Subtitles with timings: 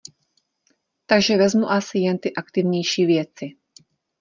[1.05, 3.55] Takže vezmu asi jen ty aktivnější věci.